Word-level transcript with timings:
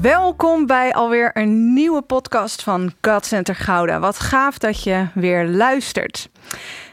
Welkom 0.00 0.66
bij 0.66 0.92
alweer 0.92 1.30
een 1.34 1.72
nieuwe 1.72 2.02
podcast 2.02 2.62
van 2.62 2.92
God 3.00 3.26
Center 3.26 3.54
Gouda. 3.54 3.98
Wat 3.98 4.18
gaaf 4.18 4.58
dat 4.58 4.82
je 4.82 5.06
weer 5.14 5.46
luistert. 5.46 6.28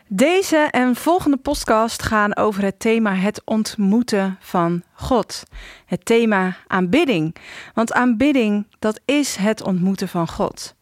Deze 0.07 0.67
en 0.71 0.95
volgende 0.95 1.37
podcast 1.37 2.03
gaan 2.03 2.35
over 2.35 2.63
het 2.63 2.79
thema 2.79 3.13
het 3.13 3.41
ontmoeten 3.43 4.37
van 4.39 4.83
God. 4.93 5.43
Het 5.85 6.05
thema 6.05 6.57
aanbidding. 6.67 7.35
Want 7.73 7.93
aanbidding, 7.93 8.67
dat 8.79 8.99
is 9.05 9.35
het 9.35 9.63
ontmoeten 9.63 10.07
van 10.07 10.27
God. 10.27 10.75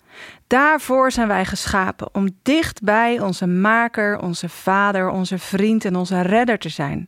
Daarvoor 0.47 1.11
zijn 1.11 1.27
wij 1.27 1.45
geschapen 1.45 2.09
om 2.11 2.29
dicht 2.41 2.81
bij 2.81 3.19
onze 3.19 3.47
maker, 3.47 4.19
onze 4.19 4.49
vader, 4.49 5.09
onze 5.09 5.37
vriend 5.37 5.85
en 5.85 5.95
onze 5.95 6.21
redder 6.21 6.57
te 6.57 6.69
zijn. 6.69 7.07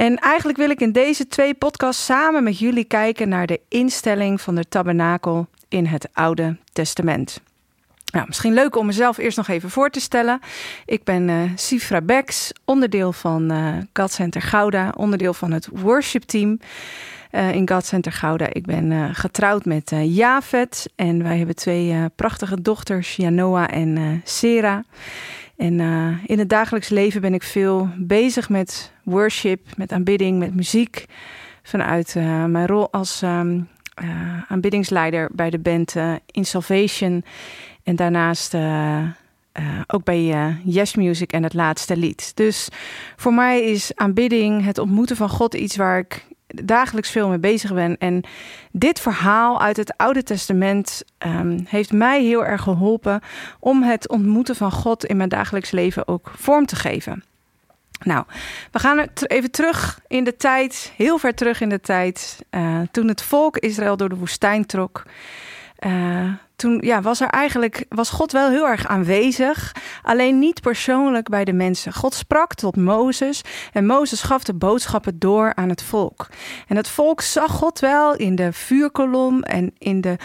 En 0.00 0.16
eigenlijk 0.16 0.58
wil 0.58 0.70
ik 0.70 0.80
in 0.80 0.92
deze 0.92 1.26
twee 1.26 1.54
podcasts 1.54 2.04
samen 2.04 2.42
met 2.42 2.58
jullie 2.58 2.84
kijken 2.84 3.28
naar 3.28 3.46
de 3.46 3.60
instelling 3.68 4.40
van 4.40 4.54
de 4.54 4.68
tabernakel 4.68 5.46
in 5.68 5.86
het 5.86 6.08
Oude 6.12 6.56
Testament. 6.72 7.40
Nou, 8.12 8.26
misschien 8.26 8.52
leuk 8.52 8.76
om 8.76 8.86
mezelf 8.86 9.18
eerst 9.18 9.36
nog 9.36 9.48
even 9.48 9.70
voor 9.70 9.90
te 9.90 10.00
stellen. 10.00 10.40
Ik 10.86 11.04
ben 11.04 11.28
uh, 11.28 11.42
Sifra 11.54 12.00
Bex, 12.00 12.52
onderdeel 12.64 13.12
van 13.12 13.52
uh, 13.52 13.76
God 13.92 14.12
Center 14.12 14.42
Gouda, 14.42 14.92
onderdeel 14.96 15.34
van 15.34 15.52
het 15.52 15.68
worship 15.72 16.22
team 16.22 16.60
uh, 17.32 17.54
in 17.54 17.68
God 17.68 17.86
Center 17.86 18.12
Gouda. 18.12 18.46
Ik 18.52 18.66
ben 18.66 19.14
getrouwd 19.14 19.64
met 19.64 19.92
Javet 20.02 20.90
en 20.96 21.22
wij 21.22 21.36
hebben 21.36 21.56
twee 21.56 22.08
prachtige 22.16 22.62
dochters, 22.62 23.16
Janoa 23.16 23.68
en 23.68 24.20
Sera. 24.24 24.84
En 25.60 25.80
in 26.26 26.38
het 26.38 26.48
dagelijks 26.48 26.88
leven 26.88 27.20
ben 27.20 27.34
ik 27.34 27.42
veel 27.42 27.88
bezig 27.96 28.48
met 28.48 28.92
worship, 29.02 29.76
met 29.76 29.92
aanbidding, 29.92 30.38
met 30.38 30.54
muziek. 30.54 31.04
Vanuit 31.62 32.14
uh, 32.14 32.44
mijn 32.44 32.66
rol 32.66 32.92
als 32.92 33.22
um, 33.22 33.68
uh, 34.02 34.42
aanbiddingsleider 34.48 35.28
bij 35.32 35.50
de 35.50 35.58
band 35.58 35.96
In 36.26 36.44
Salvation. 36.44 37.24
En 37.82 37.96
daarnaast 37.96 38.54
ook 39.86 40.04
bij 40.04 40.56
Yes 40.64 40.94
Music 40.94 41.32
en 41.32 41.42
het 41.42 41.54
laatste 41.54 41.96
lied. 41.96 42.32
Dus 42.36 42.68
voor 43.16 43.34
mij 43.34 43.62
is 43.62 43.92
aanbidding, 43.94 44.64
het 44.64 44.78
ontmoeten 44.78 45.16
van 45.16 45.28
God, 45.28 45.54
iets 45.54 45.76
waar 45.76 45.98
ik 45.98 46.26
dagelijks 46.64 47.10
veel 47.10 47.28
mee 47.28 47.38
bezig 47.38 47.74
ben. 47.74 47.98
En 47.98 48.24
dit 48.72 49.00
verhaal 49.00 49.60
uit 49.60 49.76
het 49.76 49.96
Oude 49.96 50.22
Testament 50.22 51.02
um, 51.18 51.66
heeft 51.68 51.92
mij 51.92 52.22
heel 52.22 52.44
erg 52.44 52.62
geholpen 52.62 53.20
om 53.60 53.82
het 53.82 54.08
ontmoeten 54.08 54.56
van 54.56 54.72
God 54.72 55.04
in 55.04 55.16
mijn 55.16 55.28
dagelijks 55.28 55.70
leven 55.70 56.08
ook 56.08 56.32
vorm 56.36 56.66
te 56.66 56.76
geven. 56.76 57.24
Nou, 58.04 58.24
we 58.70 58.78
gaan 58.78 59.06
even 59.26 59.50
terug 59.50 60.00
in 60.06 60.24
de 60.24 60.36
tijd, 60.36 60.92
heel 60.96 61.18
ver 61.18 61.34
terug 61.34 61.60
in 61.60 61.68
de 61.68 61.80
tijd, 61.80 62.44
uh, 62.50 62.80
toen 62.90 63.08
het 63.08 63.22
volk 63.22 63.56
Israël 63.58 63.96
door 63.96 64.08
de 64.08 64.16
woestijn 64.16 64.66
trok. 64.66 65.02
Uh, 65.86 66.32
toen 66.60 66.78
ja, 66.80 67.00
was 67.00 67.20
er 67.20 67.28
eigenlijk 67.28 67.84
was 67.88 68.10
God 68.10 68.32
wel 68.32 68.50
heel 68.50 68.66
erg 68.66 68.86
aanwezig, 68.86 69.74
alleen 70.02 70.38
niet 70.38 70.60
persoonlijk 70.60 71.28
bij 71.28 71.44
de 71.44 71.52
mensen. 71.52 71.92
God 71.92 72.14
sprak 72.14 72.54
tot 72.54 72.76
Mozes 72.76 73.42
en 73.72 73.86
Mozes 73.86 74.22
gaf 74.22 74.44
de 74.44 74.54
boodschappen 74.54 75.18
door 75.18 75.54
aan 75.54 75.68
het 75.68 75.82
volk. 75.82 76.28
En 76.68 76.76
het 76.76 76.88
volk 76.88 77.20
zag 77.20 77.50
God 77.50 77.78
wel 77.78 78.14
in 78.14 78.34
de 78.34 78.52
vuurkolom 78.52 79.42
en 79.42 79.72
in 79.78 80.00
de, 80.00 80.16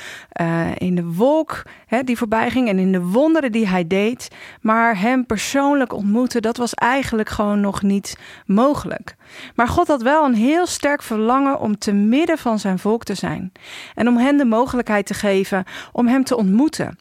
uh, 0.41 0.67
in 0.77 0.95
de 0.95 1.05
wolk 1.05 1.63
hè, 1.85 2.03
die 2.03 2.17
voorbij 2.17 2.49
ging 2.49 2.69
en 2.69 2.79
in 2.79 2.91
de 2.91 3.01
wonderen 3.01 3.51
die 3.51 3.67
hij 3.67 3.87
deed, 3.87 4.27
maar 4.61 4.99
hem 4.99 5.25
persoonlijk 5.25 5.93
ontmoeten, 5.93 6.41
dat 6.41 6.57
was 6.57 6.73
eigenlijk 6.73 7.29
gewoon 7.29 7.59
nog 7.59 7.81
niet 7.81 8.17
mogelijk. 8.45 9.15
Maar 9.55 9.67
God 9.67 9.87
had 9.87 10.01
wel 10.01 10.25
een 10.25 10.35
heel 10.35 10.65
sterk 10.65 11.01
verlangen 11.01 11.59
om 11.59 11.77
te 11.77 11.91
midden 11.91 12.37
van 12.37 12.59
zijn 12.59 12.79
volk 12.79 13.03
te 13.03 13.13
zijn 13.13 13.51
en 13.95 14.07
om 14.07 14.17
hen 14.17 14.37
de 14.37 14.45
mogelijkheid 14.45 15.05
te 15.05 15.13
geven 15.13 15.63
om 15.91 16.07
hem 16.07 16.23
te 16.25 16.35
ontmoeten. 16.35 16.99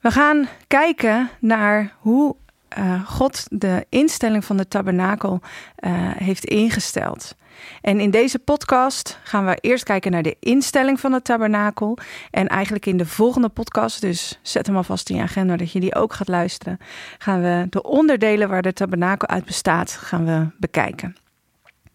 We 0.00 0.10
gaan 0.10 0.48
kijken 0.66 1.30
naar 1.40 1.94
hoe 1.98 2.36
uh, 2.78 3.06
God 3.08 3.46
de 3.48 3.86
instelling 3.88 4.44
van 4.44 4.56
de 4.56 4.68
tabernakel 4.68 5.40
uh, 5.40 5.90
heeft 6.16 6.44
ingesteld. 6.44 7.34
En 7.80 8.00
in 8.00 8.10
deze 8.10 8.38
podcast 8.38 9.18
gaan 9.22 9.46
we 9.46 9.56
eerst 9.60 9.84
kijken 9.84 10.10
naar 10.10 10.22
de 10.22 10.36
instelling 10.40 11.00
van 11.00 11.12
de 11.12 11.22
tabernakel. 11.22 11.98
En 12.30 12.46
eigenlijk 12.46 12.86
in 12.86 12.96
de 12.96 13.06
volgende 13.06 13.48
podcast, 13.48 14.00
dus 14.00 14.38
zet 14.42 14.66
hem 14.66 14.76
alvast 14.76 15.10
in 15.10 15.16
je 15.16 15.22
agenda 15.22 15.56
dat 15.56 15.72
je 15.72 15.80
die 15.80 15.94
ook 15.94 16.12
gaat 16.12 16.28
luisteren, 16.28 16.78
gaan 17.18 17.42
we 17.42 17.66
de 17.70 17.82
onderdelen 17.82 18.48
waar 18.48 18.62
de 18.62 18.72
tabernakel 18.72 19.28
uit 19.28 19.44
bestaat, 19.44 19.90
gaan 19.90 20.24
we 20.24 20.46
bekijken. 20.58 21.16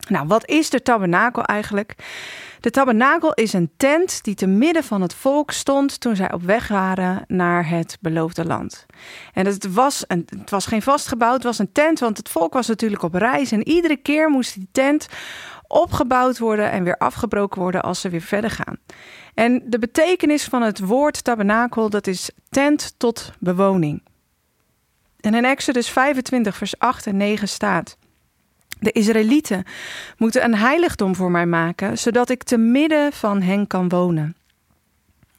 Nou, 0.09 0.27
wat 0.27 0.47
is 0.47 0.69
de 0.69 0.81
tabernakel 0.81 1.43
eigenlijk? 1.43 1.95
De 2.59 2.69
tabernakel 2.69 3.33
is 3.33 3.53
een 3.53 3.71
tent 3.77 4.23
die 4.23 4.35
te 4.35 4.47
midden 4.47 4.83
van 4.83 5.01
het 5.01 5.13
volk 5.13 5.51
stond 5.51 5.99
toen 5.99 6.15
zij 6.15 6.33
op 6.33 6.41
weg 6.43 6.67
waren 6.67 7.23
naar 7.27 7.69
het 7.69 7.97
beloofde 8.01 8.45
land. 8.45 8.85
En 9.33 9.45
het 9.45 9.73
was, 9.73 10.03
een, 10.07 10.27
het 10.39 10.49
was 10.49 10.65
geen 10.65 10.81
vastgebouwd, 10.81 11.33
het 11.33 11.43
was 11.43 11.59
een 11.59 11.71
tent, 11.71 11.99
want 11.99 12.17
het 12.17 12.29
volk 12.29 12.53
was 12.53 12.67
natuurlijk 12.67 13.01
op 13.01 13.13
reis. 13.13 13.51
En 13.51 13.67
iedere 13.67 13.97
keer 13.97 14.29
moest 14.29 14.53
die 14.53 14.67
tent 14.71 15.07
opgebouwd 15.67 16.39
worden 16.39 16.71
en 16.71 16.83
weer 16.83 16.97
afgebroken 16.97 17.61
worden 17.61 17.81
als 17.81 18.01
ze 18.01 18.09
weer 18.09 18.21
verder 18.21 18.49
gaan. 18.49 18.77
En 19.33 19.63
de 19.65 19.79
betekenis 19.79 20.43
van 20.43 20.61
het 20.61 20.79
woord 20.79 21.23
tabernakel, 21.23 21.89
dat 21.89 22.07
is 22.07 22.29
tent 22.49 22.93
tot 22.97 23.31
bewoning. 23.39 24.03
En 25.19 25.33
in 25.33 25.45
Exodus 25.45 25.89
25, 25.89 26.57
vers 26.57 26.79
8 26.79 27.07
en 27.07 27.17
9 27.17 27.47
staat. 27.47 27.97
De 28.81 28.91
Israëlieten 28.91 29.63
moeten 30.17 30.43
een 30.43 30.55
heiligdom 30.55 31.15
voor 31.15 31.31
mij 31.31 31.45
maken, 31.45 31.97
zodat 31.97 32.29
ik 32.29 32.43
te 32.43 32.57
midden 32.57 33.13
van 33.13 33.41
hen 33.41 33.67
kan 33.67 33.89
wonen. 33.89 34.35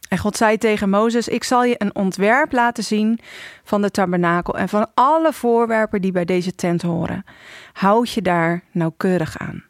En 0.09 0.19
God 0.19 0.37
zei 0.37 0.59
tegen 0.59 0.91
Mozes: 0.91 1.29
Ik 1.29 1.45
zal 1.45 1.65
je 1.65 1.75
een 1.79 1.95
ontwerp 1.95 2.53
laten 2.53 2.85
zien 2.85 3.19
van 3.65 3.83
de 3.83 3.91
tabernakel 3.91 4.59
en 4.59 4.69
van 4.69 4.91
alle 4.95 5.33
voorwerpen 5.33 6.01
die 6.01 6.13
bij 6.13 6.25
deze 6.25 6.55
tent 6.55 6.83
horen. 6.83 7.25
Houd 7.73 8.11
je 8.11 8.23
daar 8.23 8.63
nauwkeurig 8.71 9.39
aan. 9.39 9.65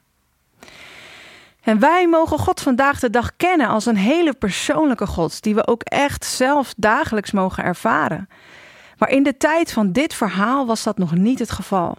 En 1.63 1.79
wij 1.79 2.09
mogen 2.09 2.39
God 2.39 2.61
vandaag 2.61 3.01
de 3.01 3.11
dag 3.11 3.37
kennen 3.37 3.69
als 3.69 3.87
een 3.87 3.97
hele 3.97 4.33
persoonlijke 4.35 5.07
God, 5.07 5.43
die 5.43 5.55
we 5.55 5.67
ook 5.67 5.83
echt 5.83 6.25
zelf 6.25 6.75
dagelijks 6.77 7.31
mogen 7.31 7.65
ervaren. 7.65 8.29
Maar 8.99 9.11
in 9.11 9.23
de 9.23 9.37
tijd 9.37 9.73
van 9.73 9.93
dit 9.93 10.15
verhaal 10.15 10.67
was 10.67 10.83
dat 10.83 10.99
nog 10.99 11.15
niet 11.15 11.39
het 11.39 11.51
geval. 11.51 11.97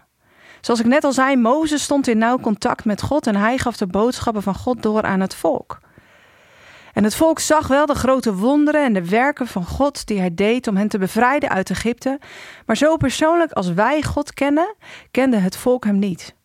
Zoals 0.66 0.80
ik 0.80 0.86
net 0.86 1.04
al 1.04 1.14
zei, 1.14 1.36
Mozes 1.36 1.84
stond 1.84 2.08
in 2.08 2.18
nauw 2.18 2.40
contact 2.40 2.86
met 2.86 3.02
God 3.02 3.28
en 3.28 3.36
hij 3.36 3.58
gaf 3.58 3.78
de 3.78 3.88
boodschappen 3.88 4.44
van 4.44 4.56
God 4.56 4.84
door 4.84 5.02
aan 5.02 5.20
het 5.20 5.36
volk. 5.36 5.80
En 6.94 7.04
het 7.04 7.16
volk 7.16 7.40
zag 7.40 7.68
wel 7.68 7.86
de 7.86 7.96
grote 7.96 8.36
wonderen 8.36 8.84
en 8.84 8.94
de 8.94 9.10
werken 9.10 9.48
van 9.48 9.66
God 9.66 10.08
die 10.08 10.20
hij 10.20 10.34
deed 10.34 10.68
om 10.68 10.78
hen 10.78 10.88
te 10.88 10.98
bevrijden 10.98 11.50
uit 11.50 11.70
Egypte, 11.70 12.20
maar 12.66 12.78
zo 12.78 12.98
persoonlijk 12.98 13.52
als 13.52 13.74
wij 13.74 14.02
God 14.02 14.34
kennen, 14.34 14.76
kende 15.12 15.38
het 15.38 15.58
volk 15.58 15.86
hem 15.86 16.00
niet. 16.00 16.36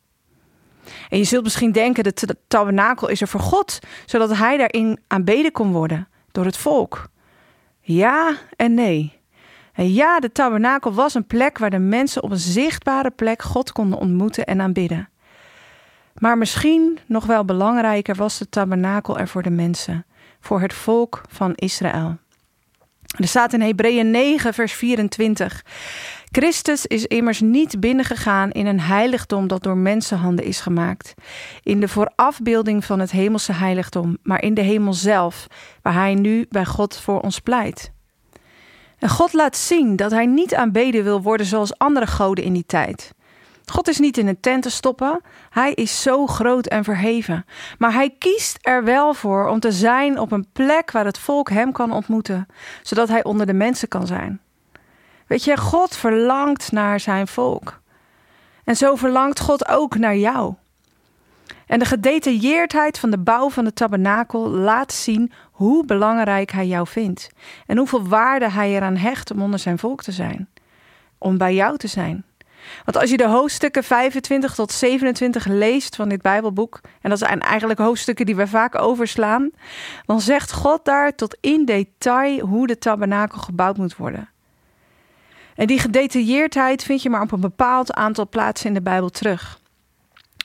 En 1.08 1.18
je 1.18 1.24
zult 1.24 1.42
misschien 1.42 1.72
denken, 1.72 2.04
de 2.04 2.36
tabernakel 2.48 3.08
is 3.08 3.20
er 3.20 3.28
voor 3.28 3.40
God, 3.40 3.78
zodat 4.06 4.36
hij 4.36 4.56
daarin 4.56 5.00
aanbeden 5.06 5.52
kon 5.52 5.72
worden 5.72 6.08
door 6.32 6.44
het 6.44 6.56
volk. 6.56 7.08
Ja 7.80 8.36
en 8.56 8.74
nee. 8.74 9.17
Ja, 9.86 10.20
de 10.20 10.32
tabernakel 10.32 10.92
was 10.92 11.14
een 11.14 11.26
plek 11.26 11.58
waar 11.58 11.70
de 11.70 11.78
mensen 11.78 12.22
op 12.22 12.30
een 12.30 12.38
zichtbare 12.38 13.10
plek 13.10 13.42
God 13.42 13.72
konden 13.72 13.98
ontmoeten 13.98 14.46
en 14.46 14.60
aanbidden. 14.60 15.08
Maar 16.14 16.38
misschien 16.38 16.98
nog 17.06 17.26
wel 17.26 17.44
belangrijker 17.44 18.14
was 18.14 18.38
de 18.38 18.48
tabernakel 18.48 19.18
er 19.18 19.28
voor 19.28 19.42
de 19.42 19.50
mensen, 19.50 20.06
voor 20.40 20.60
het 20.60 20.72
volk 20.72 21.22
van 21.28 21.54
Israël. 21.54 22.16
Er 23.18 23.28
staat 23.28 23.52
in 23.52 23.60
Hebreeën 23.60 24.10
9, 24.10 24.54
vers 24.54 24.72
24. 24.72 25.64
Christus 26.30 26.86
is 26.86 27.06
immers 27.06 27.40
niet 27.40 27.80
binnengegaan 27.80 28.50
in 28.50 28.66
een 28.66 28.80
heiligdom 28.80 29.46
dat 29.46 29.62
door 29.62 29.76
mensenhanden 29.76 30.44
is 30.44 30.60
gemaakt, 30.60 31.14
in 31.62 31.80
de 31.80 31.88
voorafbeelding 31.88 32.84
van 32.84 32.98
het 32.98 33.10
hemelse 33.10 33.52
heiligdom, 33.52 34.18
maar 34.22 34.42
in 34.42 34.54
de 34.54 34.60
hemel 34.60 34.92
zelf, 34.92 35.46
waar 35.82 35.94
hij 35.94 36.14
nu 36.14 36.46
bij 36.48 36.64
God 36.64 36.96
voor 36.96 37.20
ons 37.20 37.38
pleit. 37.38 37.96
En 38.98 39.08
God 39.08 39.32
laat 39.32 39.56
zien 39.56 39.96
dat 39.96 40.10
hij 40.10 40.26
niet 40.26 40.54
aanbeden 40.54 41.04
wil 41.04 41.22
worden 41.22 41.46
zoals 41.46 41.78
andere 41.78 42.06
goden 42.06 42.44
in 42.44 42.52
die 42.52 42.66
tijd. 42.66 43.12
God 43.70 43.88
is 43.88 43.98
niet 43.98 44.18
in 44.18 44.26
een 44.26 44.40
tent 44.40 44.62
te 44.62 44.70
stoppen. 44.70 45.20
Hij 45.50 45.72
is 45.72 46.02
zo 46.02 46.26
groot 46.26 46.66
en 46.66 46.84
verheven. 46.84 47.44
Maar 47.78 47.92
hij 47.92 48.14
kiest 48.18 48.58
er 48.60 48.84
wel 48.84 49.14
voor 49.14 49.48
om 49.48 49.60
te 49.60 49.72
zijn 49.72 50.18
op 50.18 50.32
een 50.32 50.46
plek 50.52 50.90
waar 50.90 51.04
het 51.04 51.18
volk 51.18 51.50
hem 51.50 51.72
kan 51.72 51.92
ontmoeten, 51.92 52.46
zodat 52.82 53.08
hij 53.08 53.24
onder 53.24 53.46
de 53.46 53.52
mensen 53.52 53.88
kan 53.88 54.06
zijn. 54.06 54.40
Weet 55.26 55.44
je, 55.44 55.56
God 55.56 55.96
verlangt 55.96 56.72
naar 56.72 57.00
zijn 57.00 57.28
volk. 57.28 57.80
En 58.64 58.76
zo 58.76 58.96
verlangt 58.96 59.40
God 59.40 59.68
ook 59.68 59.98
naar 59.98 60.16
jou. 60.16 60.54
En 61.66 61.78
de 61.78 61.84
gedetailleerdheid 61.84 62.98
van 62.98 63.10
de 63.10 63.18
bouw 63.18 63.50
van 63.50 63.64
de 63.64 63.72
tabernakel 63.72 64.48
laat 64.48 64.92
zien 64.92 65.32
hoe 65.58 65.84
belangrijk 65.84 66.50
hij 66.50 66.66
jou 66.66 66.86
vindt. 66.86 67.30
En 67.66 67.76
hoeveel 67.76 68.08
waarde 68.08 68.50
hij 68.50 68.70
eraan 68.70 68.96
hecht 68.96 69.30
om 69.30 69.42
onder 69.42 69.58
zijn 69.58 69.78
volk 69.78 70.02
te 70.02 70.12
zijn. 70.12 70.48
Om 71.18 71.38
bij 71.38 71.54
jou 71.54 71.76
te 71.76 71.86
zijn. 71.86 72.24
Want 72.84 72.96
als 72.96 73.10
je 73.10 73.16
de 73.16 73.28
hoofdstukken 73.28 73.84
25 73.84 74.54
tot 74.54 74.72
27 74.72 75.46
leest 75.46 75.96
van 75.96 76.08
dit 76.08 76.22
Bijbelboek, 76.22 76.80
en 77.00 77.10
dat 77.10 77.18
zijn 77.18 77.40
eigenlijk 77.40 77.80
hoofdstukken 77.80 78.26
die 78.26 78.36
we 78.36 78.46
vaak 78.46 78.80
overslaan, 78.80 79.50
dan 80.06 80.20
zegt 80.20 80.52
God 80.52 80.84
daar 80.84 81.14
tot 81.14 81.36
in 81.40 81.64
detail 81.64 82.46
hoe 82.46 82.66
de 82.66 82.78
tabernakel 82.78 83.38
gebouwd 83.38 83.76
moet 83.76 83.96
worden. 83.96 84.28
En 85.54 85.66
die 85.66 85.78
gedetailleerdheid 85.78 86.82
vind 86.82 87.02
je 87.02 87.10
maar 87.10 87.22
op 87.22 87.32
een 87.32 87.40
bepaald 87.40 87.92
aantal 87.92 88.28
plaatsen 88.28 88.68
in 88.68 88.74
de 88.74 88.82
Bijbel 88.82 89.10
terug. 89.10 89.60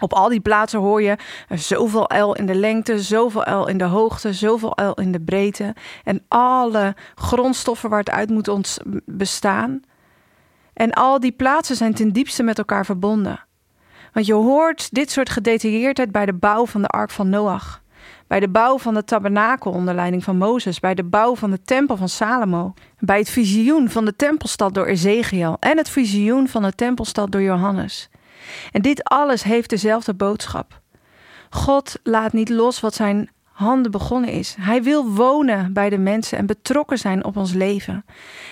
Op 0.03 0.13
al 0.13 0.29
die 0.29 0.39
plaatsen 0.39 0.79
hoor 0.79 1.01
je 1.01 1.17
zoveel 1.49 2.09
L 2.17 2.33
in 2.33 2.45
de 2.45 2.55
lengte, 2.55 3.01
zoveel 3.01 3.61
L 3.61 3.67
in 3.67 3.77
de 3.77 3.83
hoogte, 3.83 4.33
zoveel 4.33 4.73
L 4.75 5.01
in 5.01 5.11
de 5.11 5.21
breedte. 5.21 5.75
En 6.03 6.23
alle 6.27 6.95
grondstoffen 7.15 7.89
waar 7.89 7.99
het 7.99 8.09
uit 8.09 8.29
moet 8.29 8.79
bestaan. 9.05 9.81
En 10.73 10.91
al 10.91 11.19
die 11.19 11.31
plaatsen 11.31 11.75
zijn 11.75 11.93
ten 11.93 12.11
diepste 12.11 12.43
met 12.43 12.57
elkaar 12.57 12.85
verbonden. 12.85 13.45
Want 14.13 14.25
je 14.25 14.33
hoort 14.33 14.93
dit 14.93 15.11
soort 15.11 15.29
gedetailleerdheid 15.29 16.11
bij 16.11 16.25
de 16.25 16.33
bouw 16.33 16.65
van 16.65 16.81
de 16.81 16.87
ark 16.87 17.09
van 17.09 17.29
Noach. 17.29 17.81
Bij 18.27 18.39
de 18.39 18.49
bouw 18.49 18.77
van 18.77 18.93
de 18.93 19.03
tabernakel 19.03 19.71
onder 19.71 19.95
leiding 19.95 20.23
van 20.23 20.37
Mozes. 20.37 20.79
Bij 20.79 20.93
de 20.93 21.03
bouw 21.03 21.35
van 21.35 21.51
de 21.51 21.61
tempel 21.61 21.97
van 21.97 22.09
Salomo. 22.09 22.73
Bij 22.99 23.17
het 23.17 23.29
visioen 23.29 23.89
van 23.89 24.05
de 24.05 24.15
tempelstad 24.15 24.73
door 24.73 24.85
Ezekiel. 24.85 25.57
En 25.59 25.77
het 25.77 25.89
visioen 25.89 26.47
van 26.47 26.61
de 26.61 26.73
tempelstad 26.73 27.31
door 27.31 27.41
Johannes. 27.41 28.09
En 28.71 28.81
dit 28.81 29.03
alles 29.03 29.43
heeft 29.43 29.69
dezelfde 29.69 30.13
boodschap. 30.13 30.81
God 31.49 31.99
laat 32.03 32.33
niet 32.33 32.49
los 32.49 32.79
wat 32.79 32.93
zijn 32.93 33.29
handen 33.53 33.91
begonnen 33.91 34.29
is. 34.29 34.55
Hij 34.59 34.83
wil 34.83 35.09
wonen 35.09 35.73
bij 35.73 35.89
de 35.89 35.97
mensen 35.97 36.37
en 36.37 36.45
betrokken 36.45 36.97
zijn 36.97 37.23
op 37.23 37.37
ons 37.37 37.53
leven. 37.53 38.05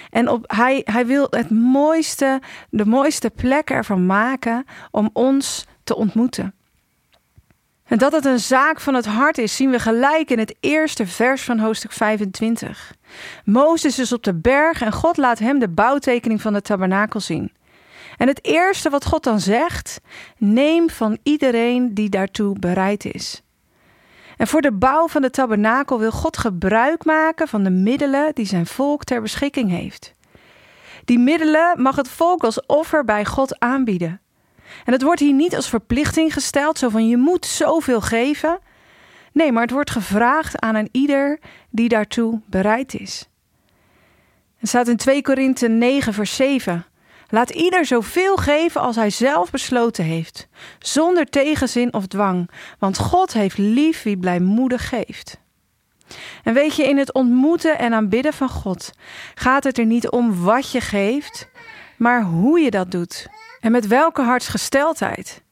En 0.09 0.29
op, 0.29 0.43
hij, 0.47 0.81
hij 0.83 1.05
wil 1.05 1.27
het 1.29 1.49
mooiste, 1.49 2.41
de 2.69 2.85
mooiste 2.85 3.29
plek 3.29 3.69
ervan 3.69 4.05
maken 4.05 4.65
om 4.91 5.09
ons 5.13 5.65
te 5.83 5.95
ontmoeten. 5.95 6.53
En 7.91 7.97
dat 7.97 8.11
het 8.11 8.25
een 8.25 8.39
zaak 8.39 8.79
van 8.79 8.93
het 8.93 9.05
hart 9.05 9.37
is, 9.37 9.55
zien 9.55 9.69
we 9.69 9.79
gelijk 9.79 10.29
in 10.29 10.39
het 10.39 10.55
eerste 10.59 11.07
vers 11.07 11.41
van 11.41 11.59
hoofdstuk 11.59 11.91
25. 11.91 12.93
Mozes 13.45 13.99
is 13.99 14.13
op 14.13 14.23
de 14.23 14.33
berg 14.33 14.81
en 14.81 14.91
God 14.91 15.17
laat 15.17 15.39
hem 15.39 15.59
de 15.59 15.69
bouwtekening 15.69 16.41
van 16.41 16.53
de 16.53 16.61
tabernakel 16.61 17.19
zien. 17.19 17.51
En 18.21 18.27
het 18.27 18.45
eerste 18.45 18.89
wat 18.89 19.05
God 19.05 19.23
dan 19.23 19.39
zegt: 19.39 20.01
neem 20.37 20.89
van 20.89 21.17
iedereen 21.23 21.93
die 21.93 22.09
daartoe 22.09 22.59
bereid 22.59 23.05
is. 23.05 23.41
En 24.37 24.47
voor 24.47 24.61
de 24.61 24.71
bouw 24.71 25.07
van 25.07 25.21
de 25.21 25.29
tabernakel 25.29 25.99
wil 25.99 26.11
God 26.11 26.37
gebruik 26.37 27.05
maken 27.05 27.47
van 27.47 27.63
de 27.63 27.69
middelen 27.69 28.35
die 28.35 28.45
zijn 28.45 28.65
volk 28.65 29.03
ter 29.03 29.21
beschikking 29.21 29.69
heeft. 29.69 30.13
Die 31.05 31.19
middelen 31.19 31.81
mag 31.81 31.95
het 31.95 32.07
volk 32.07 32.43
als 32.43 32.65
offer 32.65 33.05
bij 33.05 33.25
God 33.25 33.59
aanbieden. 33.59 34.21
En 34.85 34.93
het 34.93 35.01
wordt 35.01 35.19
hier 35.19 35.33
niet 35.33 35.55
als 35.55 35.69
verplichting 35.69 36.33
gesteld, 36.33 36.77
zo 36.77 36.89
van 36.89 37.07
je 37.07 37.17
moet 37.17 37.45
zoveel 37.45 38.01
geven. 38.01 38.59
Nee, 39.31 39.51
maar 39.51 39.63
het 39.63 39.71
wordt 39.71 39.91
gevraagd 39.91 40.59
aan 40.59 40.75
een 40.75 40.89
ieder 40.91 41.39
die 41.69 41.89
daartoe 41.89 42.41
bereid 42.45 42.93
is. 42.93 43.29
Het 44.57 44.69
staat 44.69 44.87
in 44.87 44.97
2 44.97 45.21
Korinthe 45.21 45.67
9, 45.67 46.13
vers 46.13 46.35
7. 46.35 46.85
Laat 47.31 47.49
ieder 47.49 47.85
zoveel 47.85 48.35
geven 48.35 48.81
als 48.81 48.95
hij 48.95 49.09
zelf 49.09 49.51
besloten 49.51 50.03
heeft, 50.03 50.47
zonder 50.79 51.25
tegenzin 51.25 51.93
of 51.93 52.07
dwang, 52.07 52.49
want 52.79 52.97
God 52.97 53.33
heeft 53.33 53.57
lief 53.57 54.03
wie 54.03 54.17
blijmoedig 54.17 54.89
geeft. 54.89 55.39
En 56.43 56.53
weet 56.53 56.75
je, 56.75 56.87
in 56.87 56.97
het 56.97 57.13
ontmoeten 57.13 57.79
en 57.79 57.93
aanbidden 57.93 58.33
van 58.33 58.49
God 58.49 58.91
gaat 59.35 59.63
het 59.63 59.77
er 59.77 59.85
niet 59.85 60.09
om 60.09 60.43
wat 60.43 60.71
je 60.71 60.81
geeft, 60.81 61.49
maar 61.97 62.23
hoe 62.23 62.59
je 62.59 62.71
dat 62.71 62.91
doet 62.91 63.27
en 63.59 63.71
met 63.71 63.87
welke 63.87 64.21
hartsgesteldheid. 64.21 65.43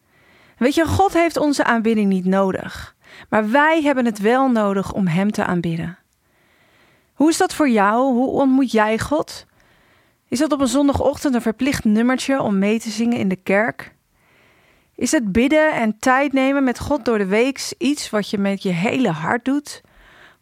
Weet 0.57 0.75
je, 0.75 0.85
God 0.85 1.13
heeft 1.13 1.37
onze 1.37 1.63
aanbidding 1.63 2.09
niet 2.09 2.25
nodig, 2.25 2.95
maar 3.29 3.51
wij 3.51 3.81
hebben 3.81 4.05
het 4.05 4.19
wel 4.19 4.47
nodig 4.49 4.93
om 4.93 5.07
Hem 5.07 5.31
te 5.31 5.45
aanbidden. 5.45 5.97
Hoe 7.13 7.29
is 7.29 7.37
dat 7.37 7.53
voor 7.53 7.69
jou? 7.69 8.13
Hoe 8.13 8.29
ontmoet 8.29 8.71
jij 8.71 8.99
God? 8.99 9.45
Is 10.29 10.39
dat 10.39 10.51
op 10.51 10.59
een 10.59 10.67
zondagochtend 10.67 11.35
een 11.35 11.41
verplicht 11.41 11.83
nummertje 11.83 12.41
om 12.41 12.59
mee 12.59 12.79
te 12.79 12.89
zingen 12.89 13.17
in 13.17 13.27
de 13.27 13.35
kerk? 13.35 13.95
Is 14.95 15.11
het 15.11 15.31
bidden 15.31 15.73
en 15.73 15.99
tijd 15.99 16.33
nemen 16.33 16.63
met 16.63 16.79
God 16.79 17.05
door 17.05 17.17
de 17.17 17.25
week 17.25 17.73
iets 17.77 18.09
wat 18.09 18.29
je 18.29 18.37
met 18.37 18.63
je 18.63 18.69
hele 18.69 19.09
hart 19.09 19.45
doet? 19.45 19.81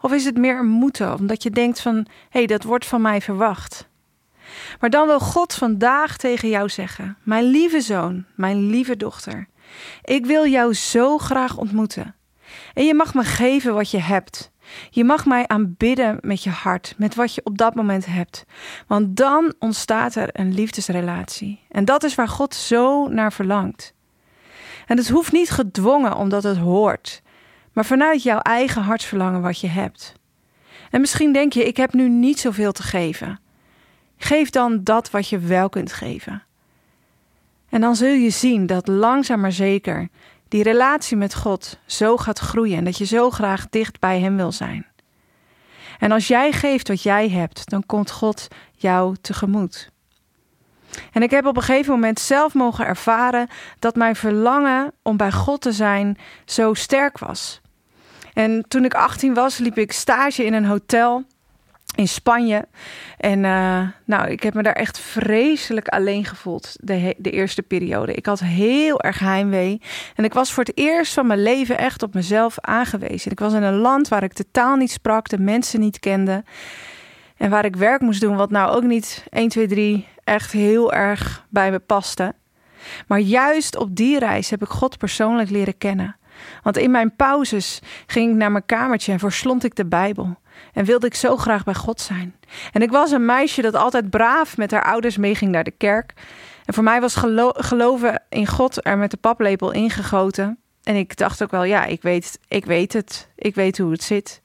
Of 0.02 0.12
is 0.12 0.26
het 0.26 0.38
meer 0.38 0.60
een 0.60 0.68
moeten, 0.68 1.14
omdat 1.14 1.44
je 1.44 1.50
denkt 1.50 1.80
van, 1.80 1.96
hé, 1.96 2.04
hey, 2.30 2.46
dat 2.46 2.64
wordt 2.64 2.86
van 2.86 3.02
mij 3.02 3.22
verwacht? 3.22 3.88
Maar 4.80 4.90
dan 4.90 5.08
wil 5.08 5.20
God 5.20 5.54
vandaag 5.54 6.18
tegen 6.18 6.50
jou 6.50 6.70
zeggen: 6.70 7.18
Mijn 7.24 7.44
lieve 7.44 7.82
zoon, 7.82 8.26
mijn 8.36 8.70
lieve 8.70 8.98
dochter, 8.98 9.48
ik 10.04 10.26
wil 10.26 10.48
jou 10.48 10.74
zo 10.74 11.18
graag 11.18 11.58
ontmoeten. 11.58 12.16
En 12.74 12.86
je 12.86 12.94
mag 12.94 13.14
me 13.14 13.24
geven 13.24 13.74
wat 13.74 13.92
je 13.92 14.00
hebt. 14.00 14.52
Je 14.90 15.04
mag 15.04 15.26
mij 15.26 15.48
aanbidden 15.48 16.18
met 16.22 16.44
je 16.44 16.50
hart, 16.50 16.94
met 16.98 17.16
wat 17.16 17.36
je 17.36 17.42
op 17.44 17.58
dat 17.58 17.76
moment 17.76 18.06
hebt. 18.06 18.46
Want 18.88 19.18
dan 19.18 19.54
ontstaat 19.60 20.16
er 20.16 20.30
een 20.32 20.54
liefdesrelatie. 20.54 21.60
En 21.70 21.86
dat 21.86 22.04
is 22.04 22.16
waar 22.16 22.28
God 22.28 22.56
zo 22.56 23.08
naar 23.08 23.34
verlangt. 23.34 23.94
En 24.86 24.98
het 24.98 25.10
hoeft 25.10 25.32
niet 25.32 25.50
gedwongen 25.50 26.16
omdat 26.16 26.44
het 26.44 26.58
hoort, 26.58 27.22
maar 27.74 27.86
vanuit 27.86 28.24
jouw 28.24 28.40
eigen 28.40 28.82
hartsverlangen 28.82 29.42
wat 29.42 29.60
je 29.60 29.68
hebt. 29.68 30.14
En 30.92 31.02
misschien 31.02 31.34
denk 31.34 31.54
je, 31.54 31.66
ik 31.66 31.78
heb 31.78 31.94
nu 31.94 32.10
niet 32.10 32.40
zoveel 32.40 32.72
te 32.72 32.84
geven. 32.84 33.40
Geef 34.18 34.50
dan 34.50 34.84
dat 34.84 35.10
wat 35.10 35.30
je 35.30 35.40
wel 35.40 35.70
kunt 35.70 35.94
geven. 35.94 36.44
En 37.70 37.82
dan 37.82 37.96
zul 37.96 38.14
je 38.14 38.30
zien 38.30 38.66
dat 38.66 38.88
langzaam 38.88 39.40
maar 39.40 39.52
zeker 39.52 40.08
die 40.48 40.64
relatie 40.64 41.18
met 41.18 41.36
God 41.36 41.80
zo 41.86 42.18
gaat 42.18 42.40
groeien 42.40 42.78
en 42.78 42.84
dat 42.84 42.98
je 42.98 43.06
zo 43.06 43.30
graag 43.30 43.70
dicht 43.70 44.00
bij 44.00 44.20
Hem 44.20 44.36
wil 44.36 44.52
zijn. 44.52 44.86
En 46.00 46.12
als 46.12 46.28
jij 46.28 46.52
geeft 46.52 46.88
wat 46.88 47.02
jij 47.02 47.30
hebt, 47.30 47.70
dan 47.70 47.86
komt 47.86 48.12
God 48.12 48.48
jou 48.74 49.16
tegemoet. 49.22 49.92
En 51.12 51.24
ik 51.24 51.32
heb 51.32 51.46
op 51.46 51.56
een 51.58 51.64
gegeven 51.64 51.94
moment 51.94 52.20
zelf 52.20 52.54
mogen 52.54 52.86
ervaren 52.86 53.48
dat 53.80 53.96
mijn 53.96 54.16
verlangen 54.16 54.94
om 55.02 55.18
bij 55.18 55.32
God 55.32 55.62
te 55.62 55.72
zijn 55.72 56.18
zo 56.46 56.74
sterk 56.74 57.18
was. 57.18 57.62
En 58.34 58.66
toen 58.68 58.86
ik 58.86 58.94
18 58.94 59.34
was, 59.34 59.58
liep 59.58 59.78
ik 59.78 59.92
stage 59.92 60.46
in 60.46 60.54
een 60.54 60.66
hotel 60.66 61.26
in 61.98 62.08
Spanje. 62.08 62.68
En 63.18 63.44
uh, 63.44 63.88
nou, 64.06 64.30
ik 64.30 64.44
heb 64.44 64.54
me 64.54 64.64
daar 64.64 64.74
echt 64.74 65.00
vreselijk 65.00 65.88
alleen 65.88 66.26
gevoeld 66.26 66.76
de, 66.80 67.16
de 67.18 67.32
eerste 67.32 67.62
periode. 67.62 68.14
Ik 68.14 68.26
had 68.26 68.40
heel 68.40 69.02
erg 69.02 69.20
heimwee. 69.20 69.82
En 70.16 70.24
ik 70.24 70.34
was 70.34 70.54
voor 70.54 70.64
het 70.64 70.78
eerst 70.78 71.14
van 71.14 71.28
mijn 71.28 71.44
leven 71.44 71.78
echt 71.78 72.04
op 72.04 72.14
mezelf 72.14 72.60
aangewezen. 72.60 73.32
Ik 73.32 73.40
was 73.40 73.54
in 73.54 73.64
een 73.64 73.78
land 73.78 74.08
waar 74.08 74.24
ik 74.24 74.36
de 74.36 74.46
taal 74.52 74.76
niet 74.76 74.92
sprak, 74.92 75.30
de 75.30 75.40
mensen 75.40 75.80
niet 75.80 76.00
kende. 76.00 76.44
En 77.38 77.50
waar 77.50 77.66
ik 77.66 77.76
werk 77.76 78.02
moest 78.02 78.22
doen, 78.22 78.36
wat 78.36 78.52
nou 78.52 78.76
ook 78.76 78.84
niet 78.84 79.26
1, 79.30 79.50
2, 79.50 79.68
3 79.68 80.08
echt 80.24 80.52
heel 80.52 80.94
erg 80.94 81.46
bij 81.50 81.72
me 81.72 81.80
paste. 81.80 82.34
Maar 83.08 83.20
juist 83.20 83.78
op 83.78 83.96
die 83.96 84.20
reis 84.20 84.50
heb 84.50 84.62
ik 84.62 84.70
God 84.70 84.98
persoonlijk 84.98 85.50
leren 85.50 85.78
kennen. 85.78 86.17
Want 86.64 86.78
in 86.78 86.92
mijn 86.92 87.16
pauzes 87.16 87.80
ging 88.08 88.32
ik 88.32 88.38
naar 88.38 88.52
mijn 88.52 88.66
kamertje 88.66 89.12
en 89.12 89.20
verslond 89.20 89.64
ik 89.64 89.76
de 89.76 89.86
Bijbel. 89.86 90.38
En 90.74 90.86
wilde 90.86 91.08
ik 91.08 91.16
zo 91.16 91.38
graag 91.38 91.64
bij 91.64 91.74
God 91.74 92.02
zijn. 92.02 92.36
En 92.72 92.82
ik 92.82 92.92
was 92.92 93.12
een 93.12 93.26
meisje 93.26 93.62
dat 93.62 93.76
altijd 93.76 94.10
braaf 94.10 94.58
met 94.58 94.72
haar 94.72 94.84
ouders 94.84 95.18
meeging 95.18 95.52
naar 95.52 95.64
de 95.64 95.72
kerk. 95.72 96.14
En 96.66 96.74
voor 96.74 96.84
mij 96.84 97.02
was 97.02 97.16
gelo 97.16 97.50
geloven 97.54 98.24
in 98.30 98.48
God 98.48 98.86
er 98.86 98.98
met 98.98 99.12
de 99.12 99.18
paplepel 99.18 99.72
ingegoten. 99.72 100.60
En 100.84 100.96
ik 100.96 101.18
dacht 101.18 101.44
ook 101.44 101.52
wel, 101.52 101.64
ja, 101.64 101.86
ik 101.86 102.02
weet, 102.02 102.40
ik 102.48 102.66
weet 102.66 102.94
het. 102.94 103.30
Ik 103.36 103.56
weet 103.56 103.78
hoe 103.78 103.92
het 103.92 104.04
zit. 104.04 104.42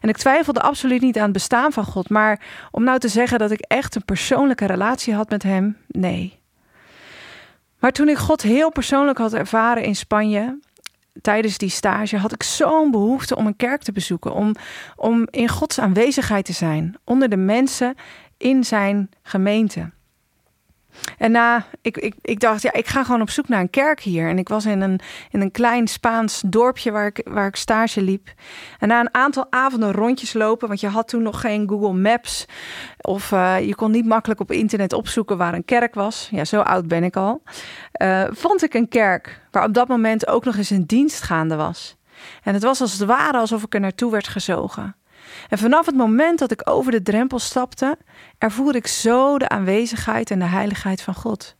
En 0.00 0.08
ik 0.08 0.16
twijfelde 0.16 0.60
absoluut 0.60 1.00
niet 1.00 1.16
aan 1.16 1.22
het 1.22 1.32
bestaan 1.32 1.72
van 1.72 1.84
God. 1.84 2.08
Maar 2.08 2.40
om 2.70 2.84
nou 2.84 2.98
te 2.98 3.08
zeggen 3.08 3.38
dat 3.38 3.50
ik 3.50 3.60
echt 3.60 3.94
een 3.94 4.04
persoonlijke 4.04 4.66
relatie 4.66 5.14
had 5.14 5.30
met 5.30 5.42
Hem, 5.42 5.76
nee. 5.86 6.38
Maar 7.78 7.92
toen 7.92 8.08
ik 8.08 8.16
God 8.16 8.42
heel 8.42 8.70
persoonlijk 8.72 9.18
had 9.18 9.34
ervaren 9.34 9.82
in 9.82 9.96
Spanje, 9.96 10.58
tijdens 11.20 11.58
die 11.58 11.70
stage 11.70 12.16
had 12.16 12.32
ik 12.32 12.42
zo'n 12.42 12.90
behoefte 12.90 13.36
om 13.36 13.46
een 13.46 13.56
kerk 13.56 13.82
te 13.82 13.92
bezoeken. 13.92 14.32
Om, 14.32 14.54
om 14.96 15.26
in 15.30 15.48
Gods 15.48 15.80
aanwezigheid 15.80 16.44
te 16.44 16.52
zijn. 16.52 16.96
Onder 17.04 17.28
de 17.28 17.36
mensen 17.36 17.94
in 18.36 18.64
zijn 18.64 19.10
gemeente. 19.22 19.90
En 21.18 21.30
na, 21.30 21.64
ik, 21.82 21.96
ik, 21.96 22.14
ik 22.22 22.40
dacht, 22.40 22.62
ja, 22.62 22.72
ik 22.72 22.86
ga 22.86 23.04
gewoon 23.04 23.20
op 23.20 23.30
zoek 23.30 23.48
naar 23.48 23.60
een 23.60 23.70
kerk 23.70 24.00
hier. 24.00 24.28
En 24.28 24.38
ik 24.38 24.48
was 24.48 24.66
in 24.66 24.80
een, 24.80 25.00
in 25.30 25.40
een 25.40 25.50
klein 25.50 25.88
Spaans 25.88 26.42
dorpje 26.46 26.90
waar 26.90 27.06
ik, 27.06 27.20
waar 27.24 27.46
ik 27.46 27.56
stage 27.56 28.02
liep. 28.02 28.28
En 28.78 28.88
na 28.88 29.00
een 29.00 29.14
aantal 29.14 29.46
avonden 29.50 29.92
rondjes 29.92 30.32
lopen, 30.32 30.68
want 30.68 30.80
je 30.80 30.88
had 30.88 31.08
toen 31.08 31.22
nog 31.22 31.40
geen 31.40 31.68
Google 31.68 31.92
Maps. 31.92 32.46
Of 33.00 33.30
uh, 33.30 33.66
je 33.66 33.74
kon 33.74 33.90
niet 33.90 34.06
makkelijk 34.06 34.40
op 34.40 34.52
internet 34.52 34.92
opzoeken 34.92 35.36
waar 35.36 35.54
een 35.54 35.64
kerk 35.64 35.94
was. 35.94 36.28
Ja, 36.30 36.44
zo 36.44 36.60
oud 36.60 36.88
ben 36.88 37.04
ik 37.04 37.16
al. 37.16 37.42
Uh, 38.02 38.24
vond 38.30 38.62
ik 38.62 38.74
een 38.74 38.88
kerk 38.88 39.40
waar 39.50 39.64
op 39.64 39.74
dat 39.74 39.88
moment 39.88 40.26
ook 40.28 40.44
nog 40.44 40.56
eens 40.56 40.70
een 40.70 40.86
dienst 40.86 41.22
gaande 41.22 41.56
was. 41.56 41.96
En 42.42 42.54
het 42.54 42.62
was 42.62 42.80
als 42.80 42.98
het 42.98 43.08
ware 43.08 43.38
alsof 43.38 43.62
ik 43.62 43.74
er 43.74 43.80
naartoe 43.80 44.10
werd 44.10 44.28
gezogen. 44.28 44.96
En 45.48 45.58
vanaf 45.58 45.86
het 45.86 45.94
moment 45.94 46.38
dat 46.38 46.50
ik 46.50 46.70
over 46.70 46.92
de 46.92 47.02
drempel 47.02 47.38
stapte, 47.38 47.98
ervoerde 48.38 48.78
ik 48.78 48.86
zo 48.86 49.38
de 49.38 49.48
aanwezigheid 49.48 50.30
en 50.30 50.38
de 50.38 50.44
heiligheid 50.44 51.02
van 51.02 51.14
God. 51.14 51.56